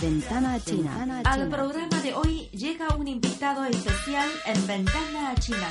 [0.00, 1.22] Ventana China.
[1.24, 5.68] Al programa de hoy llega un invitado especial en Ventana China.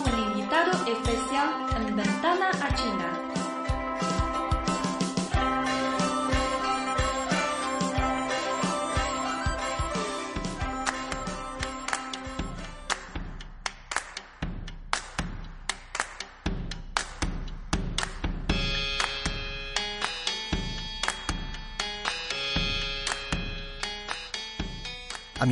[0.00, 3.31] Un invitado especial en Ventana a China.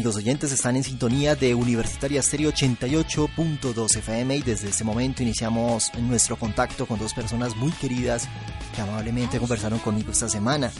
[0.01, 5.93] Amigos oyentes, están en sintonía de Universitaria Stereo 88.2 FM y desde ese momento iniciamos
[5.99, 8.27] nuestro contacto con dos personas muy queridas
[8.75, 10.73] que amablemente conversaron conmigo esta semana.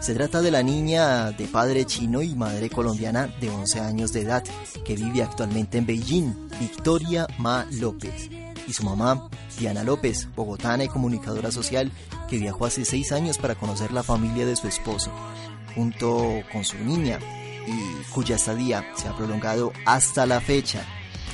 [0.00, 4.22] Se trata de la niña de padre chino y madre colombiana de 11 años de
[4.22, 4.42] edad
[4.82, 8.30] que vive actualmente en Beijing, Victoria Ma López,
[8.66, 11.92] y su mamá, Diana López, bogotana y comunicadora social
[12.30, 15.10] que viajó hace 6 años para conocer la familia de su esposo,
[15.74, 17.18] junto con su niña,
[17.66, 20.84] y cuya estadía se ha prolongado hasta la fecha.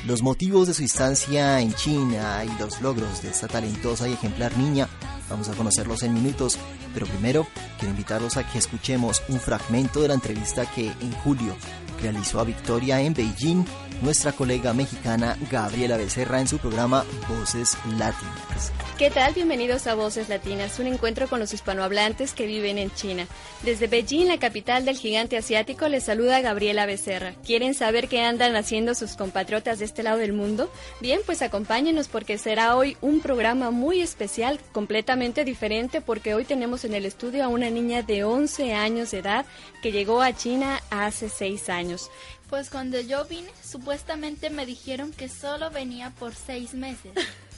[0.06, 4.56] Los motivos de su instancia en China y los logros de esta talentosa y ejemplar
[4.56, 4.88] niña
[5.28, 6.58] vamos a conocerlos en minutos,
[6.94, 7.46] pero primero
[7.78, 11.54] quiero invitarlos a que escuchemos un fragmento de la entrevista que en julio
[12.00, 13.64] realizó a Victoria en Beijing
[14.00, 18.72] nuestra colega mexicana Gabriela Becerra en su programa Voces Latinas.
[18.98, 19.32] ¿Qué tal?
[19.32, 23.26] Bienvenidos a Voces Latinas, un encuentro con los hispanohablantes que viven en China.
[23.62, 27.34] Desde Beijing, la capital del gigante asiático, les saluda Gabriela Becerra.
[27.44, 30.70] ¿Quieren saber qué andan haciendo sus compatriotas de este lado del mundo?
[31.00, 36.84] Bien, pues acompáñenos porque será hoy un programa muy especial, completamente diferente, porque hoy tenemos
[36.84, 39.46] en el estudio a una niña de 11 años de edad
[39.82, 42.10] que llegó a China hace 6 años.
[42.50, 47.12] Pues cuando yo vine, supuestamente me dijeron que solo venía por seis meses.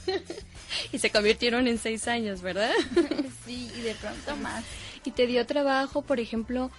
[0.91, 2.71] y se convirtieron en seis años, ¿verdad?
[3.45, 4.63] sí, y de pronto más.
[5.03, 6.69] ¿Y te dio trabajo, por ejemplo,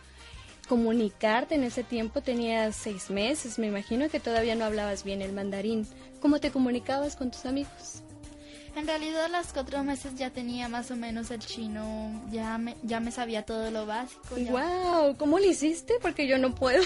[0.68, 2.20] comunicarte en ese tiempo?
[2.20, 5.84] Tenías seis meses, me imagino que todavía no hablabas bien el mandarín.
[6.20, 8.04] ¿Cómo te comunicabas con tus amigos?
[8.76, 12.74] En realidad, a los cuatro meses ya tenía más o menos el chino, ya me,
[12.82, 14.36] ya me sabía todo lo básico.
[14.36, 15.16] ¡Wow!
[15.16, 15.94] ¿Cómo lo hiciste?
[16.02, 16.82] Porque yo no puedo.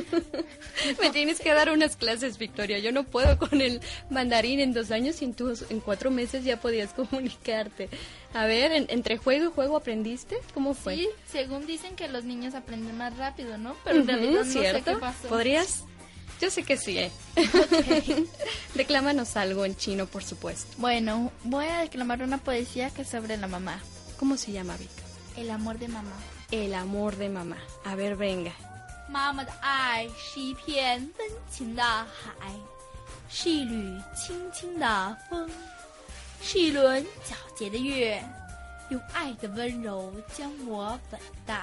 [1.00, 2.78] me tienes que dar unas clases, Victoria.
[2.78, 5.36] Yo no puedo con el mandarín en dos años y en,
[5.68, 7.90] en cuatro meses ya podías comunicarte.
[8.32, 10.96] A ver, entre juego y juego aprendiste, ¿cómo fue?
[10.96, 13.76] Sí, según dicen que los niños aprenden más rápido, ¿no?
[13.84, 14.78] Pero en realidad no ¿cierto?
[14.78, 15.28] sé qué pasó.
[15.28, 15.84] ¿Podrías?
[16.42, 17.12] Yo sé que sí, ¿eh?
[17.36, 18.28] Okay.
[18.74, 20.74] Declámanos algo en chino, por supuesto.
[20.76, 23.78] Bueno, voy a declamar una poesía que es sobre la mamá.
[24.18, 24.90] ¿Cómo se llama, Vic?
[25.36, 26.16] El amor de mamá.
[26.50, 27.58] El amor de mamá.
[27.84, 28.52] A ver, venga.
[29.08, 32.58] Mamá de ai shi pian wen qin da hai.
[33.30, 35.52] Shi lü qing qing da feng.
[36.42, 38.18] Shi lun jiao jie de yue.
[38.90, 41.62] Yung ai de wen rou jiang wo fen da.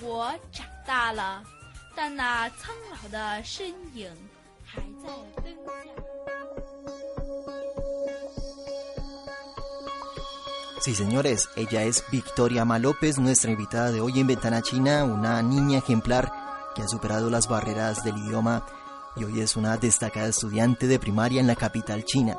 [0.00, 1.57] Wo chang da la.
[1.97, 2.49] 我长大了。
[2.49, 4.09] 但那苍老的身影
[4.65, 5.09] 还在
[5.41, 5.93] 灯下。
[10.81, 15.41] Sí, señores, ella es Victoria Ma López, nuestra invitada de hoy en Ventana China, una
[15.41, 16.29] niña ejemplar
[16.75, 18.65] que ha superado las barreras del idioma
[19.15, 22.37] y hoy es una destacada estudiante de primaria en la capital china.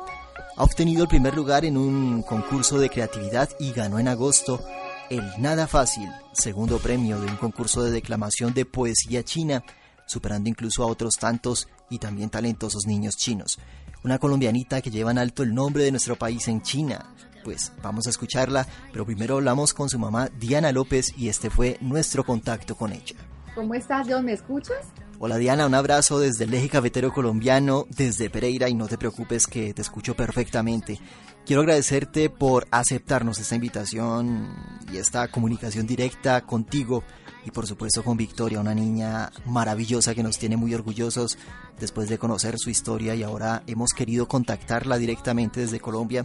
[0.57, 4.61] Ha obtenido el primer lugar en un concurso de creatividad y ganó en agosto
[5.10, 9.64] el Nada Fácil, segundo premio de un concurso de declamación de poesía china,
[10.06, 13.58] superando incluso a otros tantos y también talentosos niños chinos.
[14.04, 17.12] Una colombianita que lleva en alto el nombre de nuestro país en China.
[17.42, 21.76] Pues vamos a escucharla, pero primero hablamos con su mamá Diana López y este fue
[21.80, 23.16] nuestro contacto con ella.
[23.56, 24.22] ¿Cómo estás, Dios?
[24.22, 24.86] ¿Me escuchas?
[25.22, 29.46] Hola Diana, un abrazo desde el eje cafetero colombiano, desde Pereira y no te preocupes
[29.46, 30.98] que te escucho perfectamente.
[31.44, 34.48] Quiero agradecerte por aceptarnos esta invitación
[34.90, 37.04] y esta comunicación directa contigo
[37.44, 41.36] y por supuesto con Victoria, una niña maravillosa que nos tiene muy orgullosos
[41.78, 46.24] después de conocer su historia y ahora hemos querido contactarla directamente desde Colombia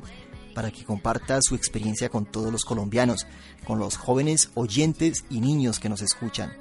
[0.54, 3.28] para que comparta su experiencia con todos los colombianos,
[3.68, 6.54] con los jóvenes oyentes y niños que nos escuchan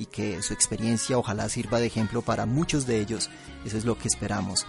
[0.00, 3.28] y que su experiencia ojalá sirva de ejemplo para muchos de ellos.
[3.66, 4.66] Eso es lo que esperamos.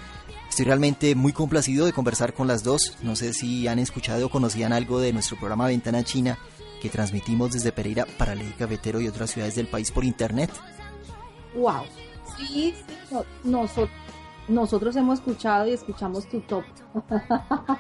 [0.49, 2.97] Estoy realmente muy complacido de conversar con las dos.
[3.01, 6.37] No sé si han escuchado o conocían algo de nuestro programa Ventana China
[6.81, 10.51] que transmitimos desde Pereira para Ley Cafetero y otras ciudades del país por internet.
[11.55, 11.83] Wow.
[12.37, 12.73] Sí,
[14.49, 16.65] nosotros hemos escuchado y escuchamos tu top.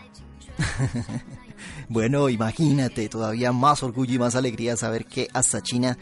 [1.89, 5.97] bueno, imagínate, todavía más orgullo y más alegría saber que hasta China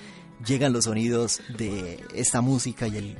[0.45, 3.17] llegan los sonidos de esta música y, el,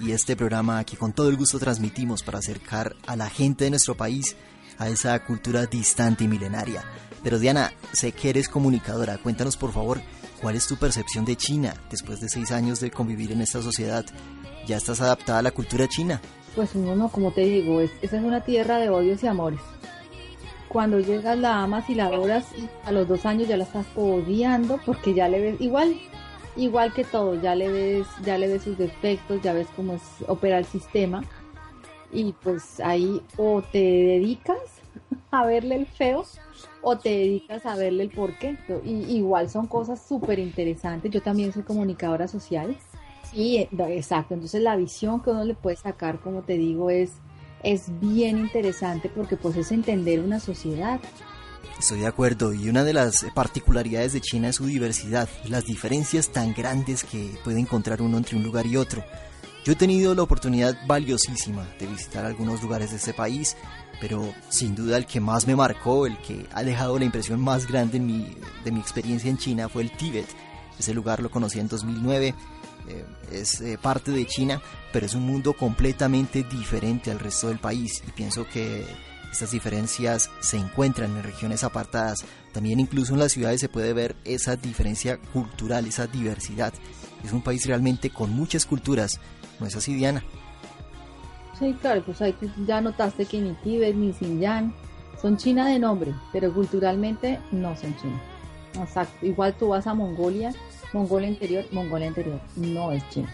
[0.00, 3.64] y, y este programa que con todo el gusto transmitimos para acercar a la gente
[3.64, 4.36] de nuestro país
[4.78, 6.84] a esa cultura distante y milenaria.
[7.22, 10.00] Pero Diana, sé que eres comunicadora, cuéntanos por favor
[10.40, 14.04] ¿Cuál es tu percepción de China después de seis años de convivir en esta sociedad?
[14.66, 16.20] ¿Ya estás adaptada a la cultura china?
[16.54, 19.60] Pues uno no, como te digo, es, esa es una tierra de odios y amores.
[20.68, 23.86] Cuando llegas la amas y la adoras y a los dos años ya la estás
[23.96, 25.96] odiando porque ya le ves igual,
[26.56, 30.02] igual que todo, ya le ves, ya le ves sus defectos, ya ves cómo es,
[30.26, 31.22] opera el sistema
[32.12, 34.58] y pues ahí o te dedicas
[35.30, 36.24] a verle el feo
[36.82, 38.56] o te dedicas a verle el porqué.
[38.84, 41.10] Y, igual son cosas súper interesantes.
[41.10, 42.76] Yo también soy comunicadora social.
[43.34, 44.34] Eh, exacto.
[44.34, 47.12] Entonces la visión que uno le puede sacar, como te digo, es,
[47.62, 51.00] es bien interesante porque pues es entender una sociedad.
[51.78, 56.30] Estoy de acuerdo y una de las particularidades de China es su diversidad, las diferencias
[56.30, 59.04] tan grandes que puede encontrar uno entre un lugar y otro.
[59.64, 63.56] Yo he tenido la oportunidad valiosísima de visitar algunos lugares de este país,
[64.00, 67.66] pero sin duda el que más me marcó, el que ha dejado la impresión más
[67.66, 70.28] grande en mi, de mi experiencia en China fue el Tíbet.
[70.78, 72.34] Ese lugar lo conocí en 2009,
[72.88, 74.62] eh, es eh, parte de China,
[74.92, 78.86] pero es un mundo completamente diferente al resto del país y pienso que
[79.36, 82.24] estas diferencias se encuentran en regiones apartadas.
[82.52, 86.72] También incluso en las ciudades se puede ver esa diferencia cultural, esa diversidad.
[87.24, 89.20] Es un país realmente con muchas culturas
[89.58, 90.22] ¿No es así, Diana?
[91.58, 92.34] Sí, claro, pues ahí
[92.66, 94.74] ya notaste que ni Tíbet ni Xinjiang
[95.20, 98.20] son China de nombre, pero culturalmente no son China.
[98.78, 99.24] Exacto.
[99.24, 100.52] Igual tú vas a Mongolia,
[100.92, 103.32] Mongolia interior, Mongolia interior, no es China.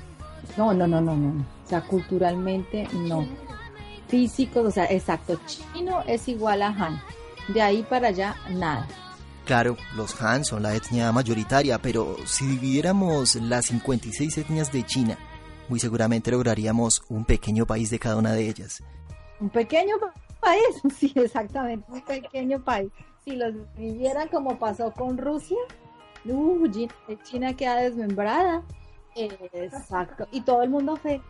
[0.57, 1.45] No, no, no, no, no.
[1.65, 3.27] O sea, culturalmente no.
[4.13, 5.41] Físicos, o sea, exacto.
[5.47, 7.01] Chino es igual a Han.
[7.49, 8.87] De ahí para allá, nada.
[9.47, 15.19] Claro, los Han son la etnia mayoritaria, pero si dividiéramos las 56 etnias de China
[15.73, 18.83] muy seguramente lograríamos un pequeño país de cada una de ellas.
[19.41, 19.97] Un pequeño
[20.39, 22.93] país, sí, exactamente, un pequeño país.
[23.25, 25.57] Si los vivieran como pasó con Rusia,
[26.27, 26.69] uh,
[27.23, 28.63] China queda desmembrada.
[29.15, 30.29] Exacto.
[30.31, 31.23] Y todo el mundo fe,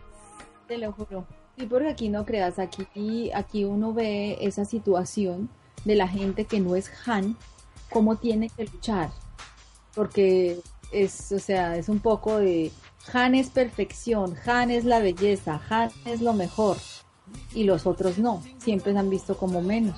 [0.66, 1.24] te lo juro.
[1.56, 5.50] Sí, porque aquí no creas, aquí, aquí uno ve esa situación
[5.84, 7.36] de la gente que no es Han,
[7.90, 9.10] cómo tiene que luchar.
[9.94, 10.60] Porque
[10.92, 12.72] es, o sea, es un poco de
[13.12, 16.76] han es perfección, Han es la belleza, Han es lo mejor.
[17.54, 19.96] Y los otros no, siempre se han visto como menos.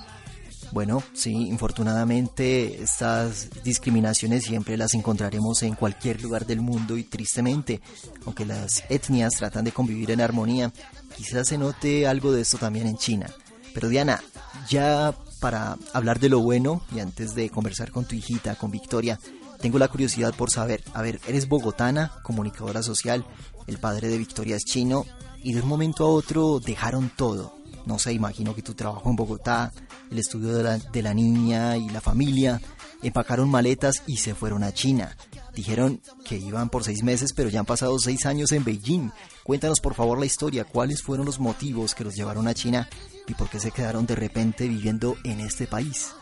[0.71, 7.81] Bueno, sí, infortunadamente estas discriminaciones siempre las encontraremos en cualquier lugar del mundo y tristemente,
[8.25, 10.73] aunque las etnias tratan de convivir en armonía,
[11.15, 13.27] quizás se note algo de esto también en China.
[13.73, 14.21] Pero Diana,
[14.69, 19.19] ya para hablar de lo bueno y antes de conversar con tu hijita, con Victoria,
[19.59, 23.25] tengo la curiosidad por saber, a ver, eres bogotana, comunicadora social,
[23.67, 25.05] el padre de Victoria es chino
[25.43, 27.55] y de un momento a otro dejaron todo.
[27.85, 29.71] No sé, imagino que tu trabajo en Bogotá,
[30.09, 32.59] el estudio de la, de la niña y la familia,
[33.03, 35.15] empacaron maletas y se fueron a China.
[35.55, 39.11] Dijeron que iban por seis meses, pero ya han pasado seis años en Beijing.
[39.43, 42.89] Cuéntanos por favor la historia, cuáles fueron los motivos que los llevaron a China
[43.27, 46.13] y por qué se quedaron de repente viviendo en este país.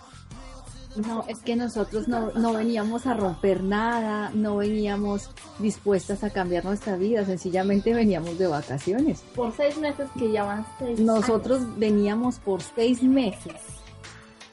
[0.96, 6.66] No, es que nosotros no, no, veníamos a romper nada, no veníamos dispuestas a cambiar
[6.66, 9.24] nuestra vida, sencillamente veníamos de vacaciones.
[9.36, 13.56] Por seis meses que ya seis Nosotros veníamos por seis meses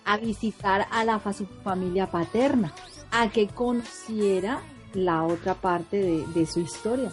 [0.04, 2.72] a visitar a la su familia paterna,
[3.10, 4.62] a que conociera
[4.94, 7.10] la otra parte de, de su historia.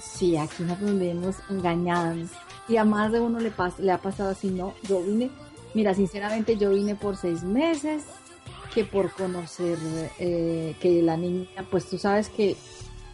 [0.00, 2.30] Sí, aquí nos vemos engañadas.
[2.68, 5.30] Y a más de uno le, le ha pasado así, no, yo vine,
[5.74, 8.04] mira, sinceramente yo vine por seis meses,
[8.72, 9.78] que por conocer
[10.18, 12.56] eh, que la niña, pues tú sabes que,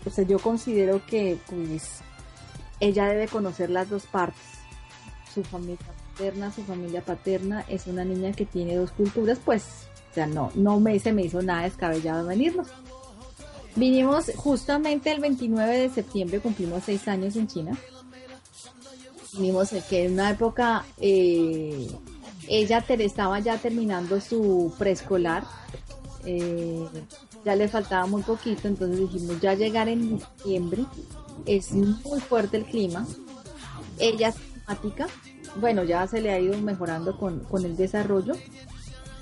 [0.04, 2.00] o yo considero que pues
[2.80, 4.40] ella debe conocer las dos partes,
[5.34, 5.78] su familia
[6.14, 10.52] paterna, su familia paterna, es una niña que tiene dos culturas, pues, o sea, no,
[10.54, 12.68] no me, se me hizo nada descabellado venirnos.
[13.78, 17.78] Vinimos justamente el 29 de septiembre, cumplimos seis años en China.
[19.34, 21.86] Vinimos que en una época eh,
[22.48, 25.44] ella estaba ya terminando su preescolar,
[26.24, 26.88] eh,
[27.44, 30.84] ya le faltaba muy poquito, entonces dijimos ya llegar en diciembre,
[31.46, 33.06] es muy fuerte el clima,
[34.00, 35.06] ella es climática,
[35.60, 38.34] bueno, ya se le ha ido mejorando con, el desarrollo,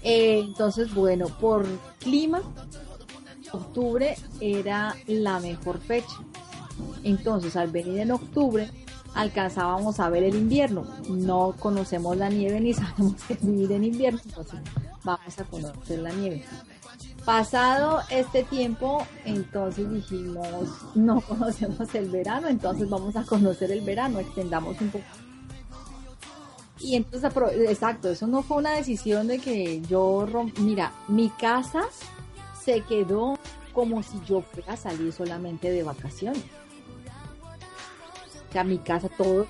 [0.02, 1.66] eh, entonces bueno, por
[1.98, 2.40] clima,
[3.56, 6.16] octubre era la mejor fecha,
[7.02, 8.70] entonces al venir en octubre,
[9.16, 10.86] alcanzábamos a ver el invierno.
[11.08, 14.60] No conocemos la nieve ni sabemos vivir en invierno, entonces
[15.02, 16.44] vamos a conocer la nieve.
[17.24, 20.46] Pasado este tiempo, entonces dijimos,
[20.94, 25.04] no conocemos el verano, entonces vamos a conocer el verano, extendamos un poco.
[26.78, 27.32] Y entonces,
[27.68, 30.26] exacto, eso no fue una decisión de que yo,
[30.60, 31.84] mira, mi casa
[32.66, 33.38] se quedó
[33.72, 36.42] como si yo fuera a salir solamente de vacaciones.
[38.48, 39.46] O sea, mi casa, todo,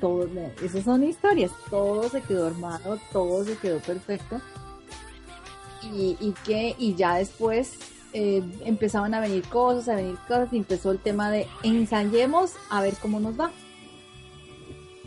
[0.00, 0.28] todo,
[0.62, 4.40] esas son historias, todo se quedó armado, todo se quedó perfecto.
[5.82, 7.74] Y, y que, y ya después
[8.12, 12.80] eh, empezaban a venir cosas, a venir cosas, y empezó el tema de ensayemos a
[12.80, 13.50] ver cómo nos va.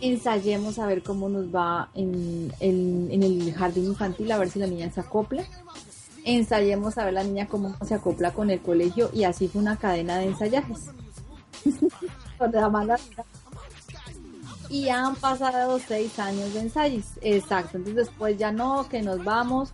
[0.01, 4.67] Ensayemos a ver cómo nos va en, en el jardín infantil, a ver si la
[4.67, 5.43] niña se acopla
[6.25, 9.77] ensayemos a ver la niña cómo se acopla con el colegio y así fue una
[9.77, 10.87] cadena de ensayajes.
[14.69, 17.77] y han pasado seis años de ensayos, exacto.
[17.77, 19.73] Entonces después ya no, que nos vamos,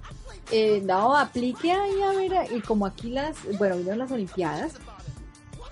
[0.51, 4.73] eh, no, aplique ahí a ver, y como aquí las, bueno, vinieron las Olimpiadas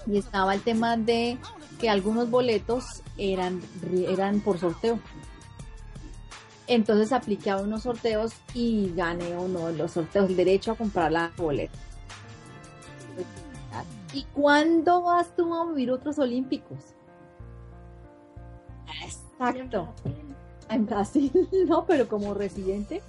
[0.06, 1.38] y estaba el tema de
[1.80, 3.62] que algunos boletos eran,
[4.08, 5.00] eran por sorteo.
[6.68, 11.12] Entonces apliqué a unos sorteos y gané uno de los sorteos, el derecho a comprar
[11.12, 11.78] la boleta.
[14.14, 16.94] ¿Y cuándo vas tú a vivir otros olímpicos?
[19.04, 19.90] Exacto.
[20.70, 21.32] En Brasil,
[21.68, 23.02] no, pero como residente.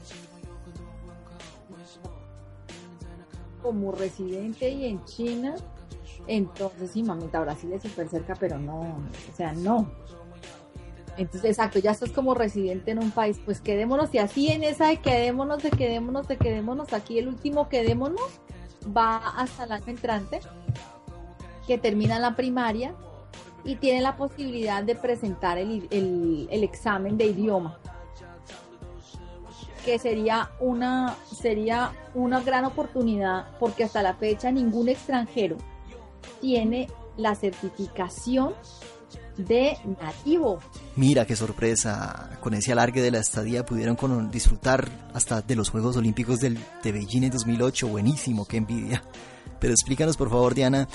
[3.62, 5.54] Como residente y en China.
[6.26, 9.90] Entonces, sí, mamita, Brasil es súper cerca, pero no, o sea, no.
[11.16, 14.88] Entonces, exacto, ya estás como residente en un país, pues quedémonos y así en esa
[14.88, 18.40] de quedémonos, de quedémonos, de quedémonos, aquí el último quedémonos
[18.96, 20.40] va hasta el año entrante,
[21.66, 22.94] que termina la primaria
[23.64, 27.78] y tiene la posibilidad de presentar el, el examen de idioma
[29.84, 35.56] que sería una sería una gran oportunidad porque hasta la fecha ningún extranjero
[36.40, 38.54] tiene la certificación
[39.36, 40.60] de nativo.
[40.96, 45.96] Mira qué sorpresa, con ese alargue de la estadía pudieron disfrutar hasta de los Juegos
[45.96, 49.02] Olímpicos del, de Beijing en 2008, buenísimo, qué envidia.
[49.58, 50.88] Pero explícanos por favor Diana,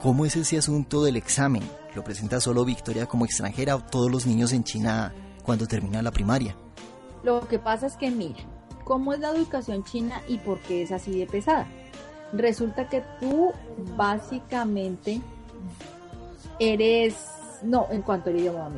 [0.00, 1.62] ¿cómo es ese asunto del examen?
[1.94, 6.10] ¿Lo presenta solo Victoria como extranjera o todos los niños en China cuando termina la
[6.10, 6.56] primaria?
[7.22, 8.40] Lo que pasa es que mira,
[8.84, 11.66] ¿cómo es la educación china y por qué es así de pesada?
[12.32, 13.52] Resulta que tú
[13.96, 15.20] básicamente
[16.58, 17.16] eres
[17.64, 18.70] no, en cuanto al idioma,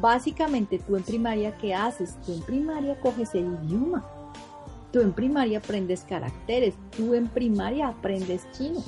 [0.00, 2.16] Básicamente, tú en primaria, ¿qué haces?
[2.24, 4.04] Tú en primaria coges el idioma.
[4.92, 6.74] Tú en primaria aprendes caracteres.
[6.96, 8.82] Tú en primaria aprendes chino.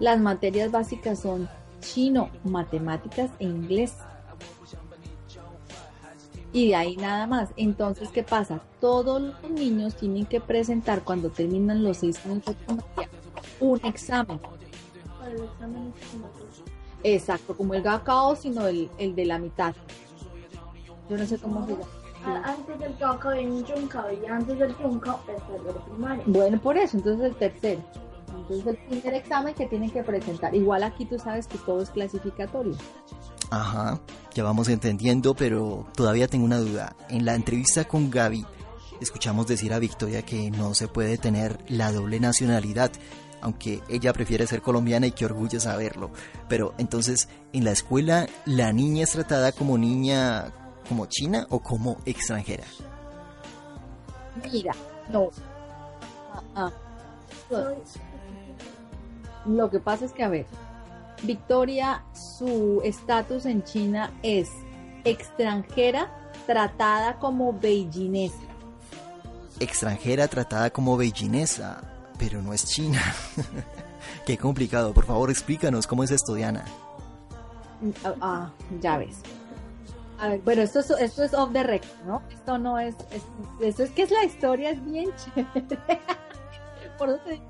[0.00, 1.48] Las materias básicas son
[1.80, 3.94] chino, matemáticas e inglés.
[6.52, 7.50] Y de ahí nada más.
[7.56, 8.60] Entonces, ¿qué pasa?
[8.80, 13.08] Todos los niños tienen que presentar cuando terminan los seis años de primaria
[13.60, 14.40] un examen.
[15.26, 15.92] El examen
[17.02, 19.74] Exacto, como el cacao, sino el, el de la mitad.
[21.08, 21.84] Yo no sé cómo se llama.
[22.24, 26.24] Ah, antes del cacao hay un Juncao y antes del Juncao es el primario.
[26.26, 27.82] Bueno, por eso, entonces el tercero.
[28.36, 30.54] Entonces el primer examen que tienen que presentar.
[30.54, 32.74] Igual aquí tú sabes que todo es clasificatorio.
[33.50, 33.98] Ajá,
[34.34, 36.94] ya vamos entendiendo, pero todavía tengo una duda.
[37.08, 38.44] En la entrevista con Gaby,
[39.00, 42.90] escuchamos decir a Victoria que no se puede tener la doble nacionalidad
[43.40, 46.10] aunque ella prefiere ser colombiana y qué orgullo saberlo.
[46.48, 50.52] Pero entonces, en la escuela, ¿la niña es tratada como niña
[50.88, 52.64] como china o como extranjera?
[54.50, 54.72] Mira,
[55.10, 55.30] no.
[56.54, 56.72] Ah, ah.
[59.46, 60.46] Lo que pasa es que, a ver,
[61.22, 64.50] Victoria, su estatus en China es
[65.04, 66.12] extranjera
[66.46, 68.36] tratada como beijinesa.
[69.60, 73.00] Extranjera tratada como beijinesa pero no es China.
[74.26, 74.92] Qué complicado.
[74.92, 76.64] Por favor, explícanos cómo es esto, Diana.
[78.04, 79.22] Ah, ah, ya ves.
[80.44, 82.22] Bueno, esto es, esto es off the record, ¿no?
[82.30, 82.96] Esto no es,
[83.60, 85.78] esto es que es la historia, es bien chévere.
[86.98, 87.46] Por eso te digo,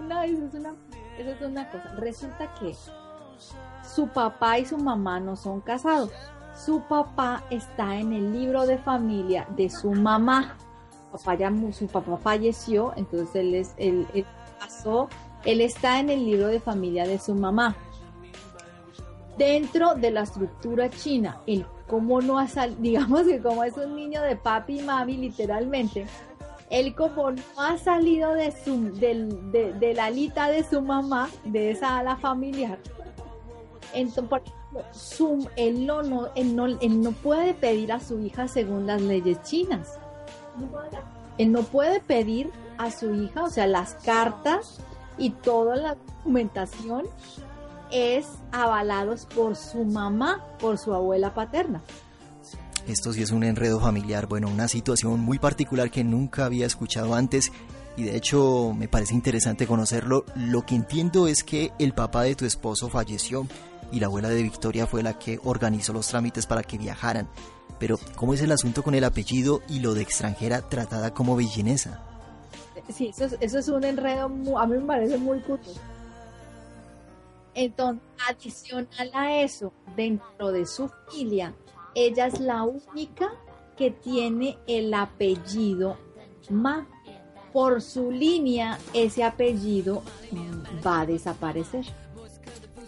[0.00, 0.74] una, eso es una,
[1.16, 1.94] eso es una cosa.
[1.96, 2.74] Resulta que
[3.94, 6.10] su papá y su mamá no son casados.
[6.56, 10.56] Su papá está en el libro de familia de su mamá
[11.72, 14.06] su papá falleció, entonces él, es, él,
[14.58, 15.08] pasó,
[15.44, 17.76] él está en el libro de familia de su mamá.
[19.36, 23.96] Dentro de la estructura china, el cómo no ha salido, digamos que como es un
[23.96, 26.06] niño de papi y mami literalmente,
[26.70, 31.70] él como no ha salido de, su, de, de, la alita de su mamá, de
[31.70, 32.78] esa ala familiar,
[33.94, 34.52] entonces,
[34.92, 36.02] su, él, no,
[36.34, 39.98] él, no, él no puede pedir a su hija según las leyes chinas.
[41.38, 44.80] Él no puede pedir a su hija, o sea, las cartas
[45.16, 47.04] y toda la documentación
[47.90, 51.82] es avalados por su mamá, por su abuela paterna.
[52.86, 57.14] Esto sí es un enredo familiar, bueno, una situación muy particular que nunca había escuchado
[57.14, 57.52] antes
[57.96, 60.24] y de hecho me parece interesante conocerlo.
[60.36, 63.46] Lo que entiendo es que el papá de tu esposo falleció
[63.92, 67.28] y la abuela de Victoria fue la que organizó los trámites para que viajaran.
[67.78, 72.02] Pero, ¿cómo es el asunto con el apellido y lo de extranjera tratada como bellinesa?
[72.92, 74.24] Sí, eso es, eso es un enredo,
[74.58, 75.80] a mí me parece muy curioso.
[77.54, 81.54] Entonces, adicional a eso, dentro de su familia,
[81.94, 83.30] ella es la única
[83.76, 85.96] que tiene el apellido
[86.50, 86.86] Ma.
[87.52, 90.02] Por su línea, ese apellido
[90.86, 91.86] va a desaparecer.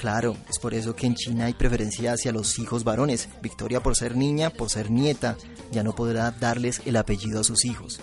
[0.00, 3.28] Claro, es por eso que en China hay preferencia hacia los hijos varones.
[3.42, 5.36] Victoria por ser niña, por ser nieta,
[5.72, 8.00] ya no podrá darles el apellido a sus hijos.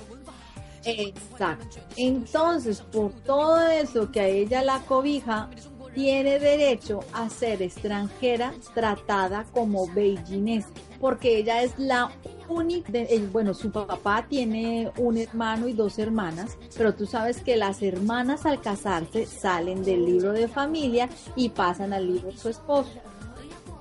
[0.86, 1.80] Exacto.
[1.96, 5.50] Entonces, por todo eso que a ella la cobija,
[5.98, 10.70] tiene derecho a ser extranjera tratada como beijinesa,
[11.01, 12.12] porque ella es la
[12.48, 12.92] única,
[13.32, 18.46] bueno, su papá tiene un hermano y dos hermanas, pero tú sabes que las hermanas
[18.46, 22.92] al casarse salen del libro de familia y pasan al libro de su esposo.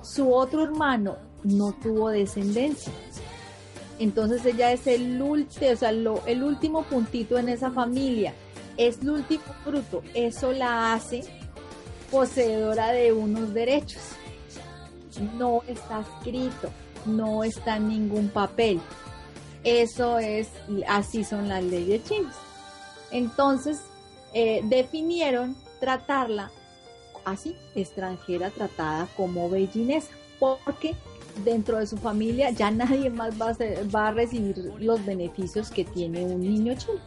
[0.01, 2.91] Su otro hermano no tuvo descendencia.
[3.99, 8.33] Entonces ella es el último, o sea, el último puntito en esa familia,
[8.75, 10.01] es el último fruto.
[10.15, 11.36] Eso la hace
[12.11, 14.01] poseedora de unos derechos.
[15.37, 16.69] No está escrito,
[17.05, 18.79] no está en ningún papel.
[19.63, 20.49] Eso es,
[20.87, 22.35] así son las leyes chinas.
[23.11, 23.79] Entonces,
[24.33, 26.51] eh, definieron tratarla
[27.25, 30.09] así, extranjera tratada como bellinesa,
[30.39, 30.95] porque
[31.43, 33.55] dentro de su familia ya nadie más va a,
[33.93, 36.99] va a recibir los beneficios que tiene un niño chino.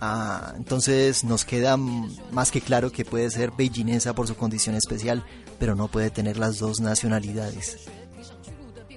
[0.00, 5.24] Ah, entonces nos queda más que claro que puede ser bellinesa por su condición especial,
[5.58, 7.88] pero no puede tener las dos nacionalidades.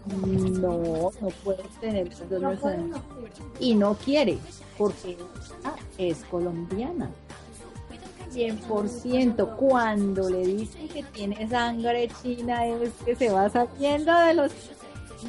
[0.05, 3.03] No, no puede tener las dos nacionalidades.
[3.59, 4.37] Y no quiere,
[4.77, 5.17] porque
[5.97, 7.09] es colombiana.
[8.33, 9.55] 100%.
[9.57, 14.51] Cuando le dicen que tiene sangre china, es que se va saliendo de los.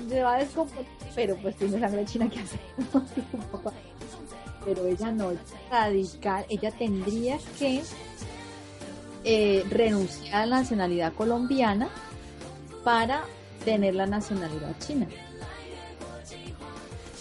[0.09, 0.91] Se va descomponiendo.
[1.15, 2.59] Pero pues tiene sangre china que hace.
[4.65, 5.39] pero ella no es
[5.71, 7.83] radical, ella tendría que
[9.25, 11.89] eh, renunciar a la nacionalidad colombiana
[12.85, 13.25] para
[13.65, 15.07] tener la nacionalidad china.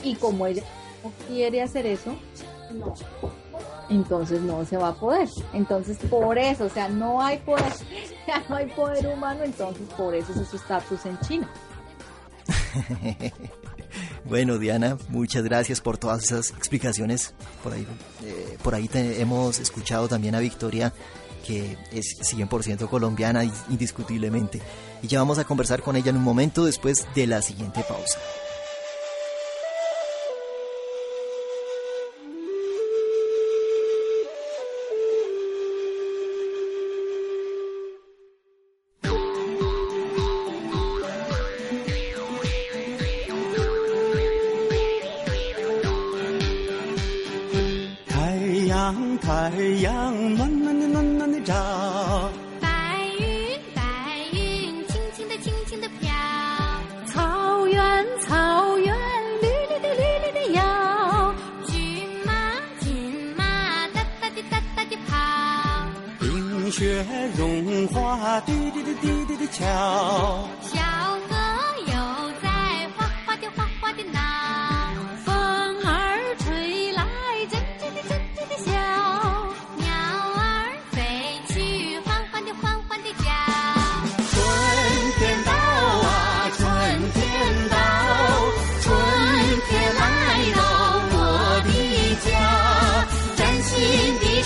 [0.04, 0.63] Y como ella
[1.04, 2.15] no quiere hacer eso,
[3.89, 5.30] entonces no se va a poder.
[5.54, 7.71] Entonces por eso, o sea, no hay poder,
[8.49, 11.49] no hay poder humano, entonces por eso es su estatus en China.
[14.25, 17.34] Bueno, Diana, muchas gracias por todas esas explicaciones.
[17.63, 17.88] Por ahí,
[18.23, 20.93] eh, por ahí hemos escuchado también a Victoria,
[21.45, 24.62] que es 100% colombiana, indiscutiblemente.
[25.01, 28.19] Y ya vamos a conversar con ella en un momento después de la siguiente pausa.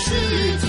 [0.08, 0.65] 是。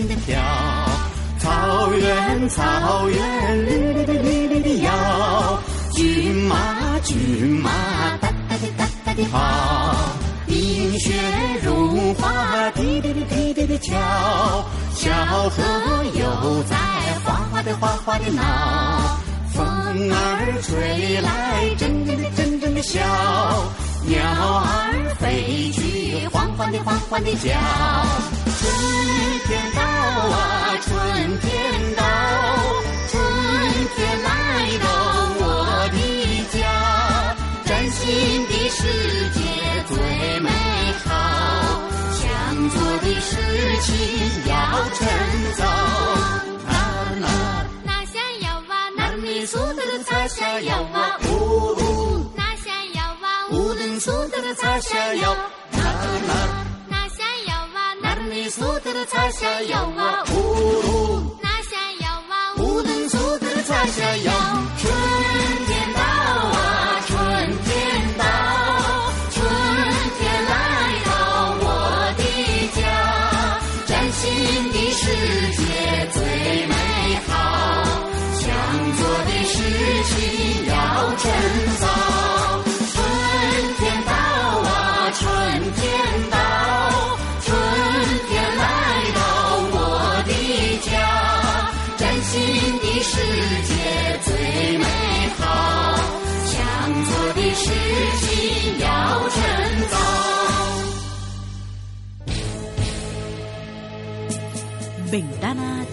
[0.00, 0.14] 心的。
[1.38, 5.62] 草原，草原，绿绿的绿绿的摇。
[5.92, 7.16] 骏马，骏
[7.62, 7.70] 马，
[8.20, 9.94] 哒哒的哒哒的跑。
[10.46, 11.12] 冰雪
[11.62, 13.94] 融化，滴滴的滴滴的敲。
[14.94, 15.10] 小
[15.50, 15.62] 河
[16.14, 16.76] 又在
[17.24, 19.18] 哗哗的哗哗的闹。
[19.52, 23.00] 风儿吹来，阵阵的阵阵的笑。
[24.02, 27.50] 鸟儿飞去，缓缓地缓缓地叫。
[28.58, 28.60] 春
[29.46, 30.90] 天到啊，春
[31.40, 31.48] 天
[31.96, 32.02] 到，
[33.08, 33.12] 春
[33.94, 34.28] 天来
[34.78, 34.86] 到
[35.38, 35.44] 我
[35.92, 35.98] 的
[36.58, 36.60] 家，
[37.64, 38.78] 崭新的世
[39.30, 39.38] 界
[39.88, 40.48] 最美
[41.04, 41.08] 好，
[42.12, 42.24] 想
[42.70, 43.30] 做的事
[43.82, 43.88] 情
[44.46, 44.54] 要
[44.94, 44.98] 趁
[45.56, 46.09] 早。
[54.89, 55.37] 的擦下要，啦
[56.27, 56.65] 啦。
[56.89, 63.85] 那想要哇，那你说的擦下要啊，呜呜，那想要哇，无论说的擦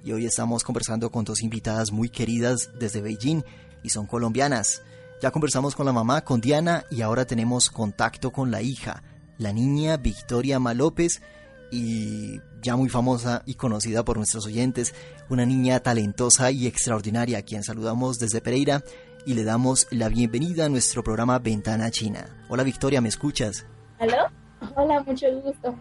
[0.05, 3.43] Y hoy estamos conversando con dos invitadas muy queridas desde Beijing
[3.83, 4.83] y son colombianas.
[5.21, 9.03] Ya conversamos con la mamá, con Diana, y ahora tenemos contacto con la hija,
[9.37, 11.21] la niña Victoria Ma López,
[11.71, 14.95] y ya muy famosa y conocida por nuestros oyentes,
[15.29, 18.83] una niña talentosa y extraordinaria a quien saludamos desde Pereira
[19.29, 22.25] y le damos la bienvenida a nuestro programa Ventana China.
[22.49, 23.67] Hola Victoria, ¿me escuchas?
[23.99, 24.15] ¿Aló?
[24.75, 25.79] Hola, mucho gusto.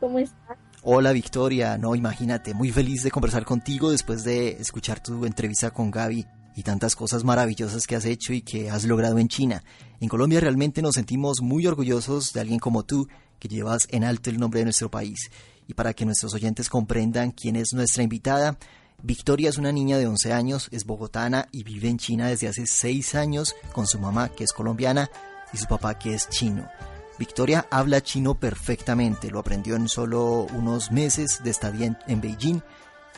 [0.00, 0.56] ¿Cómo estás?
[0.82, 5.90] Hola Victoria, no imagínate, muy feliz de conversar contigo después de escuchar tu entrevista con
[5.90, 6.24] Gaby
[6.56, 9.62] y tantas cosas maravillosas que has hecho y que has logrado en China.
[10.00, 13.06] En Colombia realmente nos sentimos muy orgullosos de alguien como tú
[13.38, 15.30] que llevas en alto el nombre de nuestro país.
[15.66, 18.56] Y para que nuestros oyentes comprendan quién es nuestra invitada,
[19.04, 22.66] Victoria es una niña de 11 años, es bogotana y vive en China desde hace
[22.66, 25.08] 6 años con su mamá que es colombiana
[25.52, 26.68] y su papá que es chino.
[27.16, 32.60] Victoria habla chino perfectamente, lo aprendió en solo unos meses de estadía en, Beijing.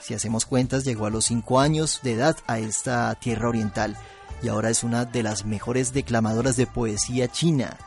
[0.02, 3.96] Si hacemos cuentas, llegó a los 5 años de edad a esta tierra oriental
[4.42, 7.78] y ahora es una de las mejores declamadoras de poesía china.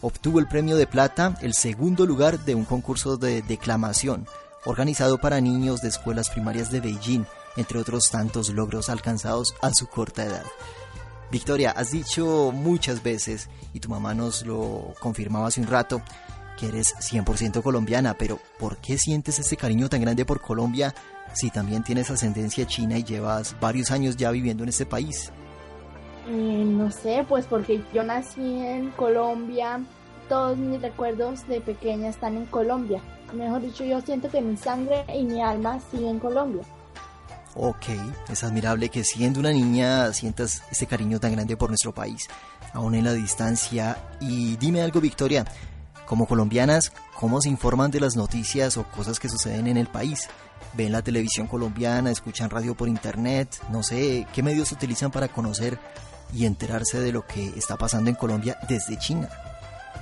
[0.00, 4.26] Obtuvo el premio de plata, el segundo lugar de un concurso de declamación
[4.66, 7.24] organizado para niños de escuelas primarias de Beijing,
[7.56, 10.44] entre otros tantos logros alcanzados a su corta edad.
[11.30, 16.00] Victoria, has dicho muchas veces, y tu mamá nos lo confirmaba hace un rato,
[16.56, 20.94] que eres 100% colombiana, pero ¿por qué sientes ese cariño tan grande por Colombia
[21.34, 25.32] si también tienes ascendencia china y llevas varios años ya viviendo en este país?
[26.28, 29.80] Eh, no sé, pues porque yo nací en Colombia,
[30.28, 33.00] todos mis recuerdos de pequeña están en Colombia.
[33.32, 36.62] Mejor dicho, yo siento que mi sangre y mi alma siguen en Colombia.
[37.58, 37.86] Ok,
[38.28, 42.28] es admirable que siendo una niña sientas ese cariño tan grande por nuestro país,
[42.74, 43.96] aún en la distancia.
[44.20, 45.46] Y dime algo, Victoria,
[46.04, 50.28] como colombianas, ¿cómo se informan de las noticias o cosas que suceden en el país?
[50.74, 53.48] ¿Ven la televisión colombiana, escuchan radio por internet?
[53.70, 55.78] No sé, ¿qué medios utilizan para conocer
[56.34, 59.30] y enterarse de lo que está pasando en Colombia desde China?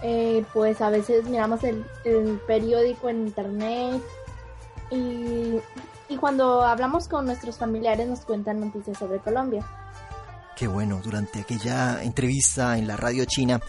[0.03, 4.03] Eh, pues a veces miramos el periódico en internet
[4.91, 5.61] y,
[6.09, 9.65] y cuando hablamos con nuestros familiares nos cuentan noticias sobre Colombia.
[10.57, 13.61] Qué bueno, durante aquella entrevista en la radio china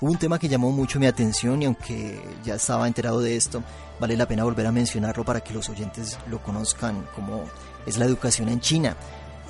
[0.00, 3.62] hubo un tema que llamó mucho mi atención y aunque ya estaba enterado de esto,
[3.98, 7.44] vale la pena volver a mencionarlo para que los oyentes lo conozcan, como
[7.84, 8.96] es la educación en China.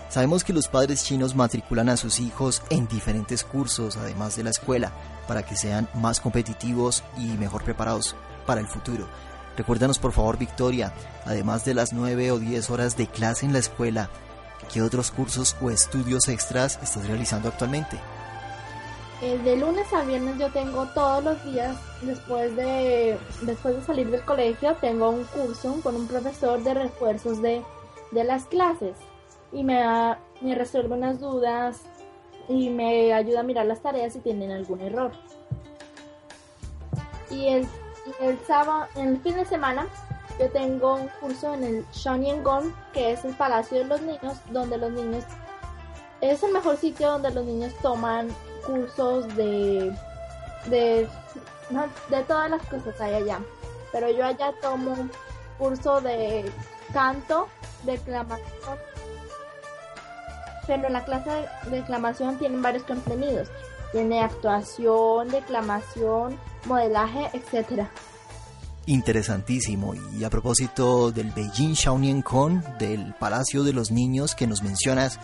[0.08, 4.50] Sabemos que los padres chinos matriculan a sus hijos en diferentes cursos, además de la
[4.50, 4.90] escuela,
[5.28, 9.06] para que sean más competitivos y mejor preparados para el futuro.
[9.56, 10.92] Recuérdanos por favor, Victoria,
[11.24, 14.10] además de las 9 o 10 horas de clase en la escuela,
[14.72, 17.98] ¿qué otros cursos o estudios extras estás realizando actualmente?
[19.22, 24.10] Eh, de lunes a viernes yo tengo todos los días, después de, después de salir
[24.10, 27.62] del colegio, tengo un curso con un profesor de refuerzos de
[28.10, 28.96] de las clases
[29.52, 29.82] y me,
[30.40, 31.82] me resuelve unas dudas
[32.48, 35.12] y me ayuda a mirar las tareas si tienen algún error.
[37.30, 37.66] Y el,
[38.20, 39.86] el sábado, el fin de semana,
[40.38, 44.78] yo tengo un curso en el Shonyengon, que es el Palacio de los Niños, donde
[44.78, 45.24] los niños
[46.20, 48.28] es el mejor sitio donde los niños toman
[48.66, 49.94] cursos de
[50.66, 51.08] de,
[52.08, 53.40] de todas las cosas que hay allá.
[53.92, 55.10] Pero yo allá tomo un
[55.58, 56.50] curso de
[56.92, 57.48] canto,
[57.84, 58.78] declamación.
[60.66, 61.30] Pero en la clase
[61.64, 63.48] de declamación tienen varios contenidos.
[63.92, 67.90] Tiene actuación, declamación, modelaje, etcétera.
[68.86, 69.94] Interesantísimo.
[70.18, 75.20] Y a propósito del Beijing Shaolin Con, del Palacio de los Niños que nos mencionas,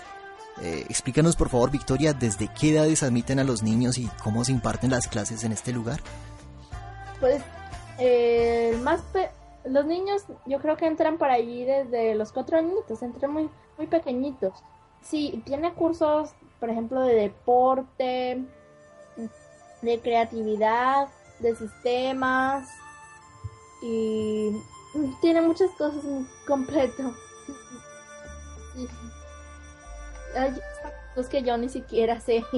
[0.62, 4.52] eh, explícanos por favor, Victoria, desde qué edades admiten a los niños y cómo se
[4.52, 6.00] imparten las clases en este lugar.
[7.18, 7.42] Pues
[7.98, 9.30] eh, más pe-
[9.64, 13.86] los niños yo creo que entran por allí desde los cuatro añitos, entran muy, muy
[13.86, 14.52] pequeñitos.
[15.02, 18.44] Sí, tiene cursos, por ejemplo, de deporte,
[19.82, 21.08] de creatividad,
[21.40, 22.68] de sistemas
[23.82, 24.50] y
[25.20, 27.14] tiene muchas cosas en completo.
[30.36, 30.52] Hay
[31.14, 32.44] cosas que yo ni siquiera sé.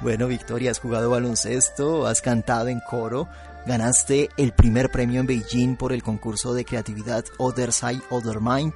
[0.00, 3.28] Bueno, Victoria, has jugado baloncesto, has cantado en coro,
[3.66, 8.74] ganaste el primer premio en Beijing por el concurso de creatividad Other Side, Other Mind,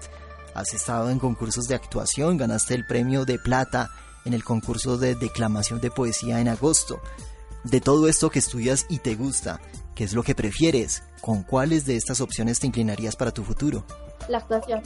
[0.54, 3.90] has estado en concursos de actuación, ganaste el premio de plata
[4.24, 7.00] en el concurso de declamación de poesía en agosto.
[7.64, 9.60] De todo esto que estudias y te gusta,
[9.94, 11.02] ¿qué es lo que prefieres?
[11.20, 13.84] ¿Con cuáles de estas opciones te inclinarías para tu futuro?
[14.28, 14.82] La actuación.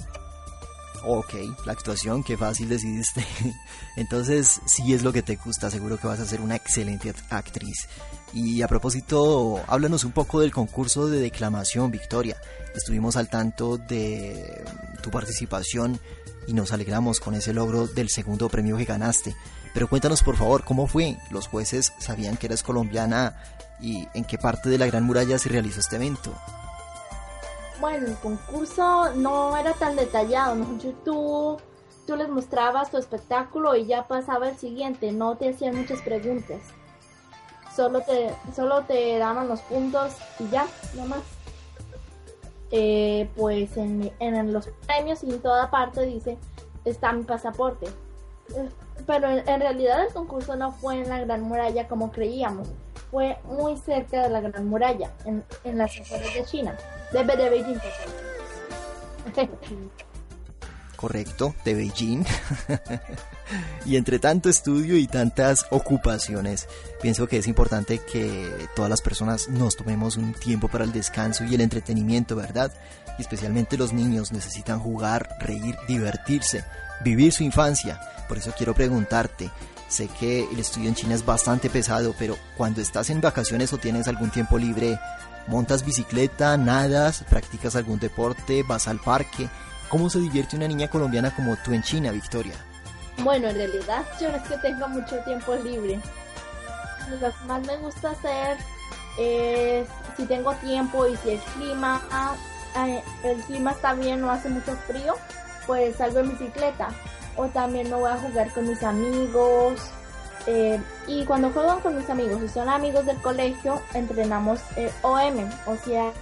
[1.09, 3.25] Ok, la actuación, qué fácil decidiste.
[3.97, 7.25] Entonces, si es lo que te gusta, seguro que vas a ser una excelente act-
[7.31, 7.87] actriz.
[8.33, 12.37] Y a propósito, háblanos un poco del concurso de declamación, Victoria.
[12.75, 14.65] Estuvimos al tanto de
[15.03, 16.01] tu participación
[16.47, 19.37] y nos alegramos con ese logro del segundo premio que ganaste.
[19.75, 21.19] Pero cuéntanos por favor, ¿cómo fue?
[21.31, 23.37] ¿Los jueces sabían que eras colombiana
[23.81, 26.33] y en qué parte de la Gran Muralla se realizó este evento?
[27.81, 30.79] Bueno, el concurso no era tan detallado, ¿no?
[31.05, 31.59] Tú,
[32.07, 36.61] tú les mostrabas tu espectáculo y ya pasaba el siguiente, no te hacían muchas preguntas.
[37.75, 41.21] Solo te, solo te daban los puntos y ya, no más.
[42.73, 46.37] Eh, pues en, en los premios y en toda parte dice,
[46.85, 47.87] está mi pasaporte.
[48.57, 48.69] Eh,
[49.07, 52.69] Pero en, en realidad el concurso no fue en la Gran Muralla como creíamos,
[53.11, 56.77] fue muy cerca de la Gran Muralla, en, en las afueras de China,
[57.13, 57.79] de, de Beijing.
[60.97, 62.25] correcto, de Beijing.
[63.87, 66.69] y entre tanto estudio y tantas ocupaciones,
[67.03, 71.45] pienso que es importante que todas las personas nos tomemos un tiempo para el descanso
[71.45, 72.73] y el entretenimiento, ¿verdad?
[73.19, 76.65] Y especialmente los niños necesitan jugar, reír, divertirse,
[77.05, 78.01] vivir su infancia.
[78.29, 79.51] Por eso quiero preguntarte,
[79.89, 83.79] sé que el estudio en China es bastante pesado, pero cuando estás en vacaciones o
[83.79, 84.99] tienes algún tiempo libre,
[85.47, 89.49] montas bicicleta, nadas, practicas algún deporte, vas al parque,
[89.89, 92.55] ¿Cómo se divierte una niña colombiana como tú en China, Victoria?
[93.19, 95.99] Bueno, en realidad yo no es que tenga mucho tiempo libre.
[97.21, 98.59] Lo que más me gusta hacer
[99.19, 102.35] es si tengo tiempo y si el clima, ah,
[102.87, 105.15] eh, el clima está bien, no hace mucho frío,
[105.67, 106.89] pues salgo en bicicleta.
[107.37, 109.81] O también me voy a jugar con mis amigos.
[110.47, 115.49] eh, y cuando juegan con mis amigos y son amigos del colegio, entrenamos eh, OM,
[115.67, 116.13] o sea,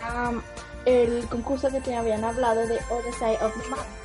[0.86, 4.03] el concurso que te habían hablado de Other Side of the Map.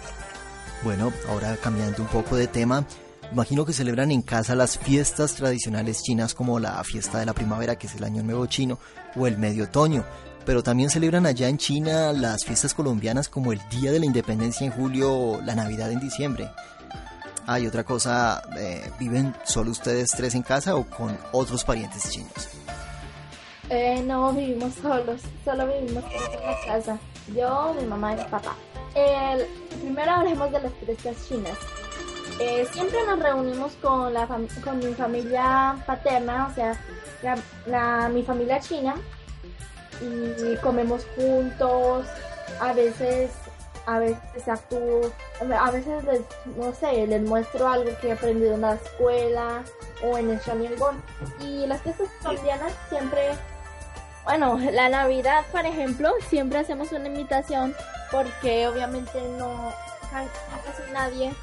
[0.84, 2.86] Bueno, ahora cambiando un poco de tema,
[3.34, 7.76] imagino que celebran en casa las fiestas tradicionales chinas como la fiesta de la primavera,
[7.76, 8.80] que es el Año Nuevo Chino,
[9.18, 10.06] o el Medio Otoño,
[10.46, 14.66] pero también celebran allá en China las fiestas colombianas como el Día de la Independencia
[14.66, 16.50] en julio o la Navidad en diciembre.
[17.46, 22.10] Ah, y otra cosa, eh, ¿viven solo ustedes tres en casa o con otros parientes
[22.10, 22.48] chinos?
[23.70, 27.00] Eh, no vivimos solos, solo vivimos en la casa.
[27.36, 28.56] Yo, mi mamá y mi papá.
[29.82, 31.58] Primero hablemos de las fiestas chinas.
[32.40, 34.28] Eh, siempre nos reunimos con, la
[34.64, 38.96] con mi familia paterna, o sea, mi familia china,
[40.02, 42.08] y comemos juntos.
[42.62, 43.32] A veces,
[43.86, 46.22] a veces actúo, a veces les,
[46.58, 49.64] no sé, les muestro algo que he aprendido en la escuela
[50.04, 51.02] o en el Shanyangong.
[51.42, 53.32] Y las fiestas colombianas siempre
[54.30, 57.76] bueno, la Navidad, por ejemplo, siempre hacemos una invitación
[58.12, 59.72] porque obviamente no
[60.12, 60.28] ca-
[60.66, 61.34] casi nadie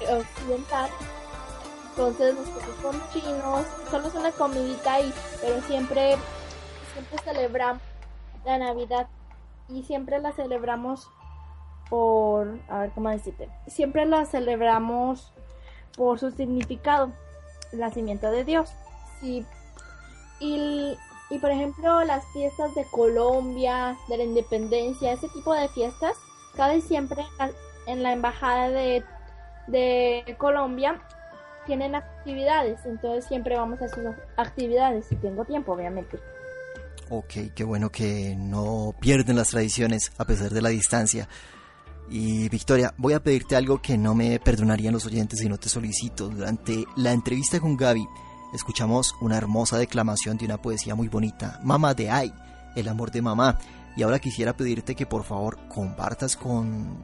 [0.00, 0.90] occidental.
[1.90, 6.16] Entonces nosotros somos chinos, solo es una comidita ahí, pero siempre,
[6.92, 7.82] siempre celebramos
[8.44, 9.08] la Navidad
[9.68, 11.08] y siempre la celebramos
[11.88, 15.32] por, a ver cómo decirte, siempre la celebramos
[15.96, 17.12] por su significado,
[17.72, 18.70] el nacimiento de Dios.
[19.20, 19.46] Sí.
[20.38, 20.98] Y,
[21.30, 26.16] y por ejemplo, las fiestas de Colombia, de la independencia, ese tipo de fiestas,
[26.54, 27.24] cada siempre
[27.86, 29.04] en la embajada de,
[29.66, 31.02] de Colombia
[31.66, 34.04] tienen actividades, entonces siempre vamos a sus
[34.36, 36.18] actividades si tengo tiempo, obviamente.
[37.08, 41.28] Ok, qué bueno que no pierden las tradiciones a pesar de la distancia.
[42.08, 45.68] Y Victoria, voy a pedirte algo que no me perdonarían los oyentes si no te
[45.68, 46.28] solicito.
[46.28, 48.06] Durante la entrevista con Gaby,
[48.53, 52.33] escuchamos una hermosa declamación de una poesía muy bonita, Mamá de Ay,
[52.75, 53.57] el amor de mamá.
[53.95, 56.97] Y ahora quisiera pedirte que por favor compartas con,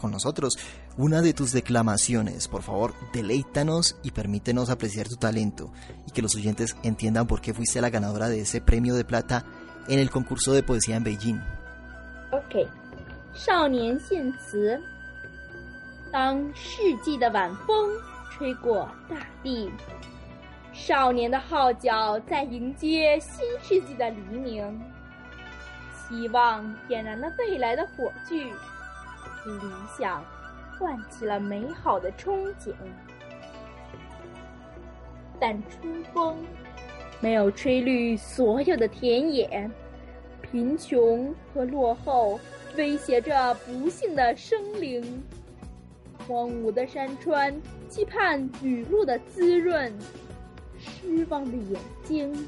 [0.00, 0.56] con nosotros
[0.96, 2.46] una de tus declamaciones.
[2.46, 5.72] Por favor, deleítanos y permítenos apreciar tu talento
[6.06, 9.44] y que los oyentes entiendan por qué fuiste la ganadora de ese premio de plata
[9.88, 11.40] en el concurso de poesía en Beijing.
[12.30, 12.68] OK，
[13.34, 14.78] 少年献词。
[16.10, 17.90] 当世纪的晚风
[18.30, 19.70] 吹过大地，
[20.73, 24.81] 少年的号角在迎接新世纪的黎明。
[26.09, 30.23] 希望点燃了未来的火炬，理想
[30.77, 32.73] 唤起了美好的憧憬。
[35.39, 36.37] 但春风
[37.19, 39.69] 没有吹绿所有的田野，
[40.41, 42.39] 贫穷和落后
[42.75, 45.23] 威胁着不幸的生灵。
[46.27, 47.53] 荒芜的山川
[47.89, 49.93] 期盼雨露的滋润，
[50.83, 52.47] 失望的眼睛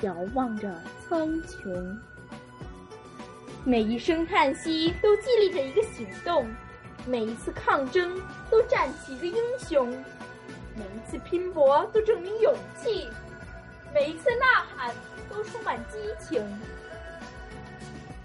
[0.00, 0.74] 遥望着
[1.08, 1.96] 苍穹。
[3.64, 6.48] 每一声叹息都激励着一个行动，
[7.06, 8.18] 每一次抗争
[8.50, 9.90] 都站起一个英雄，
[10.74, 13.06] 每一次拼搏都证明勇气，
[13.92, 14.94] 每一次呐喊
[15.28, 16.42] 都充满激情。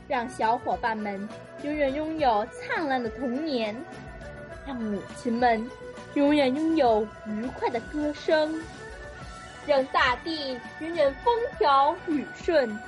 [0.08, 1.28] 让小伙伴们
[1.63, 3.76] 永远拥有灿烂的童年，
[4.65, 5.69] 让母亲们
[6.13, 8.62] 永远拥有愉快的歌声，
[9.67, 12.80] 让大地永远风调雨顺，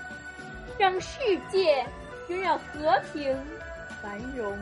[0.77, 1.85] 让世界。
[2.29, 3.33] 永远和平
[4.01, 4.53] 繁荣。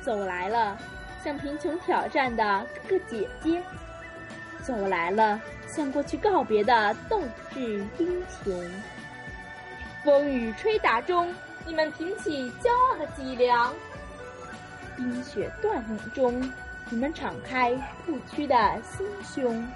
[0.00, 0.78] 走来了，
[1.24, 3.60] 向贫穷挑战的哥哥姐姐；
[4.62, 7.20] 走来了，向过去告别的斗
[7.52, 8.70] 志英雄。
[10.04, 11.34] 风雨吹打中，
[11.66, 13.72] 你们挺起骄傲的脊梁；
[14.96, 16.52] 冰雪锻炼中，
[16.90, 17.72] 你们敞开
[18.06, 19.66] 不屈的心胸。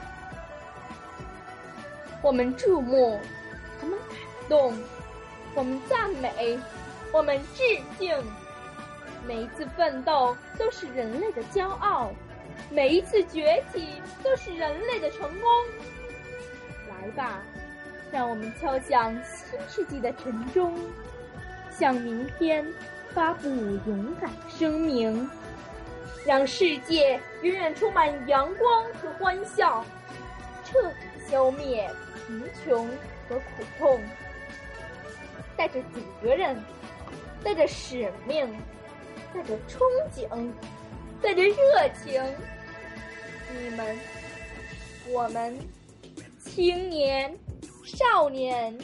[2.23, 3.19] 我们注目，
[3.81, 4.75] 我们感动。
[5.53, 6.59] 我们赞美，
[7.13, 7.63] 我们致
[7.99, 8.17] 敬。
[9.27, 12.13] 每一次奋斗都是人类的骄傲，
[12.71, 13.89] 每一次崛起
[14.23, 15.51] 都是人类的成功。
[16.89, 17.43] 来吧，
[18.13, 20.79] 让我们敲响新世纪的晨钟，
[21.71, 22.65] 向明天
[23.13, 25.29] 发布勇敢声明，
[26.25, 29.85] 让世界永远充满阳光和欢笑，
[30.65, 31.91] 彻底消灭
[32.31, 32.87] 贫穷
[33.29, 34.01] 和苦痛。
[35.57, 36.57] 带着几个人，
[37.43, 38.49] 带着使命，
[39.35, 39.81] 带着憧
[40.15, 40.51] 憬，
[41.21, 41.55] 带着热
[42.03, 42.23] 情，
[43.53, 43.99] 你们，
[45.09, 45.59] 我们，
[46.39, 47.37] 青年，
[47.85, 48.79] 少年，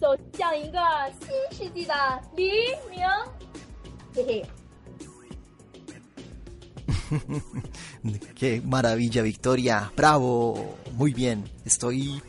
[0.00, 0.78] 走向一个
[1.20, 1.94] 新世纪的
[2.34, 2.50] 黎
[2.90, 3.06] 明。
[4.12, 4.46] 嘿嘿。
[8.34, 9.90] Qué maravilla, Victoria.
[9.94, 10.76] Bravo.
[10.98, 11.44] Muy bien.
[11.64, 12.20] Estoy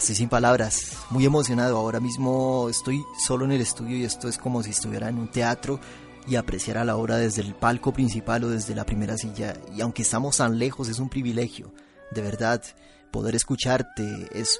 [0.00, 1.76] Estoy sin palabras, muy emocionado.
[1.76, 5.28] Ahora mismo estoy solo en el estudio y esto es como si estuviera en un
[5.28, 5.78] teatro
[6.26, 9.52] y apreciara la obra desde el palco principal o desde la primera silla.
[9.76, 11.74] Y aunque estamos tan lejos, es un privilegio.
[12.12, 12.62] De verdad,
[13.10, 14.58] poder escucharte es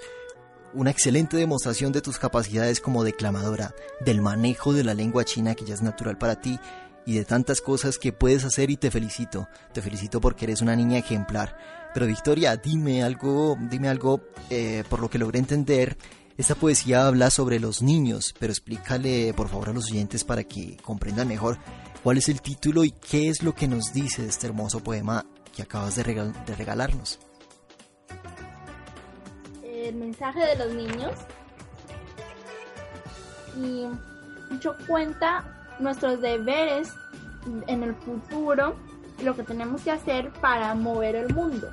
[0.75, 3.75] una excelente demostración de tus capacidades como declamadora,
[4.05, 6.61] del manejo de la lengua china que ya es natural para ti
[7.07, 9.49] y de tantas cosas que puedes hacer y te felicito.
[9.73, 11.80] Te felicito porque eres una niña ejemplar.
[11.93, 15.97] Pero Victoria, dime algo, dime algo, eh, por lo que logré entender,
[16.39, 20.77] esta poesía habla sobre los niños, pero explícale por favor a los oyentes para que
[20.83, 21.59] comprendan mejor
[22.03, 25.63] cuál es el título y qué es lo que nos dice este hermoso poema que
[25.63, 27.19] acabas de, de regalarnos.
[29.63, 31.13] El mensaje de los niños.
[33.57, 33.87] Y
[34.51, 36.89] mucho cuenta nuestros deberes
[37.67, 38.77] en el futuro
[39.23, 41.71] lo que tenemos que hacer para mover el mundo,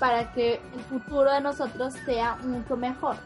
[0.00, 3.16] para que el futuro de nosotros sea mucho mejor.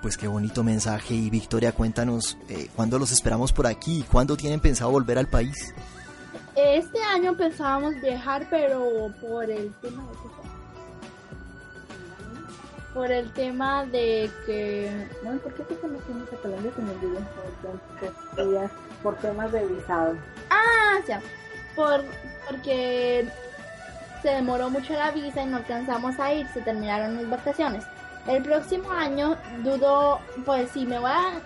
[0.00, 4.60] Pues qué bonito mensaje y Victoria, cuéntanos eh, cuándo los esperamos por aquí, cuándo tienen
[4.60, 5.74] pensado volver al país.
[6.56, 10.32] Este año pensábamos viajar, pero por el tema de
[12.94, 15.08] por el tema de que...
[15.24, 16.70] No, ¿por qué te conocimos a Colombia?
[16.76, 17.20] Olvidó.
[18.36, 18.70] Ellas
[19.02, 20.14] por temas de visado.
[20.50, 21.22] Ah, ya.
[21.74, 22.04] Por,
[22.48, 23.26] porque
[24.22, 27.84] se demoró mucho la visa y no alcanzamos a ir, se terminaron las vacaciones.
[28.26, 31.40] El próximo año dudo, pues si me voy a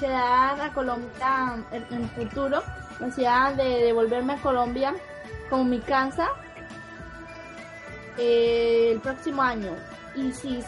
[0.00, 2.62] quedar a Colombia en, el futuro,
[3.00, 4.94] o sea, de devolverme a Colombia
[5.48, 6.28] como mi casa
[8.18, 9.70] eh, el próximo año.
[10.16, 10.62] Y si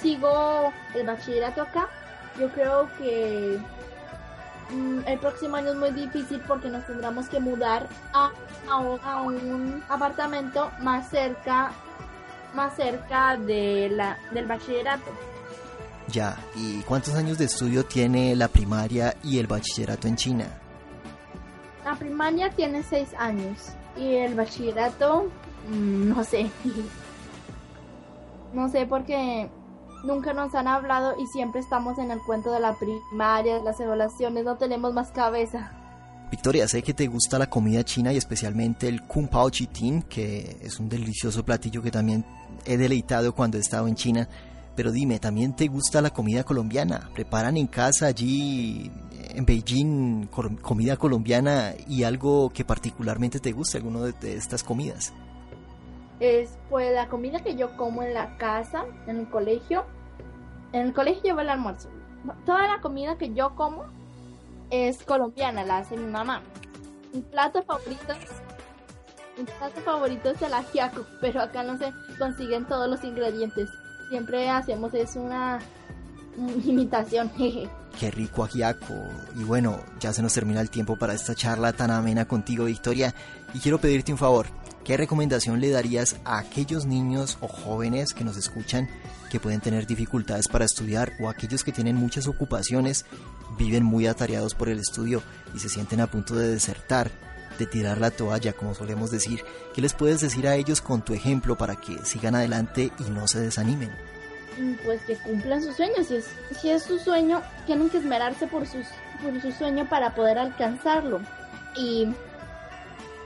[0.00, 1.88] sigo el bachillerato acá,
[2.38, 3.60] yo creo que
[5.06, 8.30] el próximo año es muy difícil porque nos tendremos que mudar a,
[8.70, 11.72] a un- a un apartamento más cerca
[12.54, 15.10] más cerca de la, del bachillerato.
[16.08, 20.46] Ya, ¿y cuántos años de estudio tiene la primaria y el bachillerato en China?
[21.84, 23.56] La primaria tiene seis años
[23.96, 25.26] y el bachillerato,
[25.68, 26.50] mm, no sé.
[28.52, 29.48] No sé porque
[30.04, 33.80] nunca nos han hablado y siempre estamos en el cuento de la primaria, de las
[33.80, 35.72] evaluaciones, no tenemos más cabeza.
[36.30, 40.58] Victoria, sé que te gusta la comida china y especialmente el Kung Pao Chitin, que
[40.62, 42.24] es un delicioso platillo que también
[42.64, 44.28] he deleitado cuando he estado en China.
[44.76, 47.10] Pero dime, ¿también te gusta la comida colombiana?
[47.14, 48.90] ¿Preparan en casa allí
[49.34, 50.28] en Beijing
[50.62, 55.12] comida colombiana y algo que particularmente te guste, alguno de estas comidas?
[56.20, 59.84] Es pues la comida que yo como en la casa, en el colegio.
[60.72, 61.88] En el colegio llevo el almuerzo.
[62.44, 63.84] Toda la comida que yo como
[64.70, 66.42] es colombiana, la hace mi mamá.
[67.12, 68.14] Mi plato favorito
[69.40, 73.70] mi plato favorito es el ajiaco, pero acá no se consiguen todos los ingredientes.
[74.10, 75.60] Siempre hacemos es una
[76.64, 77.68] imitación, jeje.
[77.98, 78.94] Qué rico ajiaco.
[79.36, 83.14] Y bueno, ya se nos termina el tiempo para esta charla tan amena contigo, Victoria.
[83.54, 84.46] Y quiero pedirte un favor.
[84.84, 88.88] ¿Qué recomendación le darías a aquellos niños o jóvenes que nos escuchan
[89.30, 93.04] que pueden tener dificultades para estudiar o aquellos que tienen muchas ocupaciones,
[93.58, 95.22] viven muy atareados por el estudio
[95.54, 97.10] y se sienten a punto de desertar,
[97.58, 99.44] de tirar la toalla, como solemos decir?
[99.74, 103.28] ¿Qué les puedes decir a ellos con tu ejemplo para que sigan adelante y no
[103.28, 103.90] se desanimen?
[104.58, 106.06] Mm, Pues que cumplan sus sueños.
[106.06, 106.26] Si es,
[106.60, 108.82] si es su sueño, tienen que esmerarse por, su
[109.52, 111.20] sueño para poder alcanzarlo.
[111.76, 112.08] Y,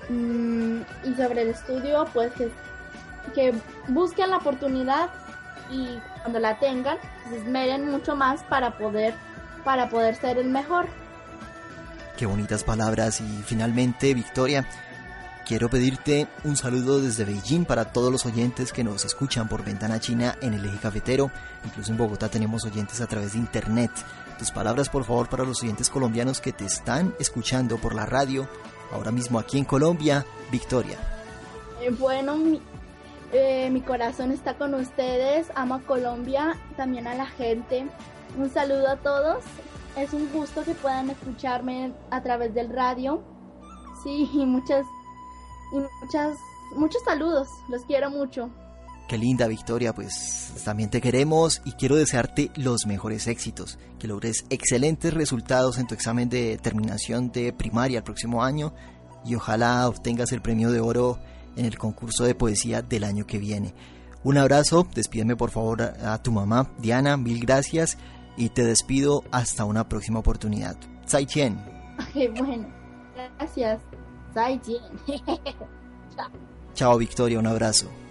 [0.09, 2.51] mm, y sobre el estudio, pues que,
[3.35, 3.55] que
[3.89, 5.11] busquen la oportunidad
[5.71, 6.99] y cuando la tengan,
[7.29, 9.15] se esmeren mucho más para poder,
[9.65, 10.87] para poder ser el mejor.
[12.17, 14.67] Qué bonitas palabras y finalmente, Victoria,
[15.45, 19.99] quiero pedirte un saludo desde Beijing para todos los oyentes que nos escuchan por Ventana
[20.01, 21.31] China en el eje cafetero.
[21.65, 23.91] Incluso en Bogotá tenemos oyentes a través de internet.
[24.39, 28.49] Tus palabras, por favor, para los oyentes colombianos que te están escuchando por la radio,
[28.95, 30.99] ahora mismo aquí en Colombia, Victoria.
[31.80, 32.62] Eh, bueno, mi,
[33.32, 35.49] eh, mi corazón está con ustedes.
[35.55, 37.86] Amo a Colombia, también a la gente.
[38.38, 39.45] Un saludo a todos.
[39.97, 43.22] Es un gusto que puedan escucharme a través del radio.
[44.03, 44.86] Sí, y muchas,
[45.72, 46.36] y muchas,
[46.76, 47.49] muchos saludos.
[47.68, 48.51] Los quiero mucho.
[49.09, 54.47] Qué linda Victoria, pues también te queremos y quiero desearte los mejores éxitos, que logres
[54.49, 58.73] excelentes resultados en tu examen de terminación de primaria el próximo año
[59.25, 61.19] y ojalá obtengas el premio de oro
[61.57, 63.75] en el concurso de poesía del año que viene.
[64.23, 67.99] Un abrazo, despídeme por favor a, tu mamá, Diana, mil gracias
[68.39, 70.77] y te despido hasta una próxima oportunidad.
[71.07, 71.59] Zai Chen.
[71.99, 72.67] Ok, bueno,
[73.39, 73.81] gracias.
[74.35, 74.81] 再见。
[76.75, 78.04] Chao Victoria, un abrazo.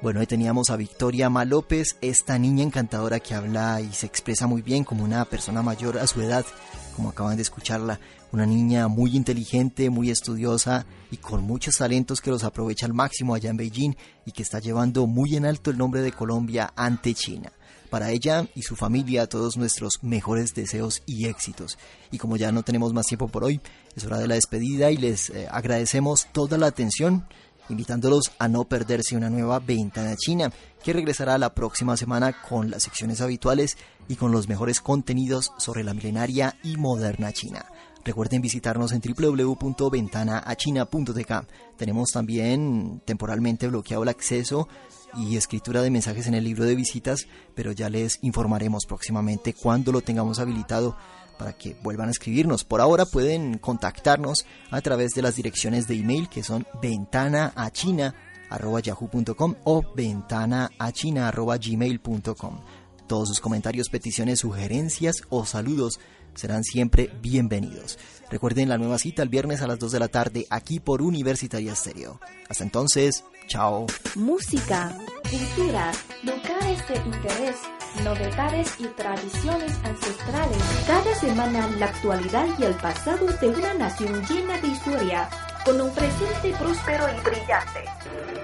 [0.00, 4.46] Bueno, ahí teníamos a Victoria Ma López, esta niña encantadora que habla y se expresa
[4.46, 6.46] muy bien como una persona mayor a su edad,
[6.94, 7.98] como acaban de escucharla,
[8.30, 13.34] una niña muy inteligente, muy estudiosa y con muchos talentos que los aprovecha al máximo
[13.34, 17.12] allá en Beijing y que está llevando muy en alto el nombre de Colombia ante
[17.14, 17.50] China.
[17.90, 21.76] Para ella y su familia todos nuestros mejores deseos y éxitos.
[22.12, 23.60] Y como ya no tenemos más tiempo por hoy,
[23.96, 27.26] es hora de la despedida y les eh, agradecemos toda la atención
[27.68, 30.52] invitándolos a no perderse una nueva ventana china
[30.82, 33.76] que regresará la próxima semana con las secciones habituales
[34.08, 37.66] y con los mejores contenidos sobre la milenaria y moderna China.
[38.04, 41.46] Recuerden visitarnos en www.ventanaachina.tk.
[41.76, 44.66] Tenemos también temporalmente bloqueado el acceso
[45.14, 49.92] y escritura de mensajes en el libro de visitas, pero ya les informaremos próximamente cuando
[49.92, 50.96] lo tengamos habilitado
[51.38, 52.64] para que vuelvan a escribirnos.
[52.64, 59.84] Por ahora pueden contactarnos a través de las direcciones de email que son ventanaachina.yahoo.com o
[59.94, 62.60] ventanaachina.gmail.com.
[63.06, 66.00] Todos sus comentarios, peticiones, sugerencias o saludos
[66.34, 67.98] serán siempre bienvenidos.
[68.30, 71.74] Recuerden la nueva cita el viernes a las 2 de la tarde aquí por Universitaria
[71.74, 72.20] Stereo.
[72.48, 73.86] Hasta entonces, chao.
[74.14, 74.96] Música,
[75.30, 77.56] cultura, lugares de interés,
[78.04, 80.58] novedades y tradiciones ancestrales.
[80.86, 85.28] Cada semana la actualidad y el pasado de una nación llena de historia,
[85.64, 87.84] con un presente próspero y brillante.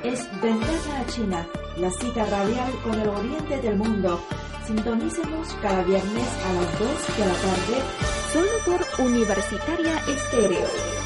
[0.03, 4.20] Es Ventana a China, la cita radial con el oriente del mundo.
[4.66, 7.82] Sintonícenos cada viernes a las 2 de la tarde,
[8.32, 11.03] solo por Universitaria Estéreo.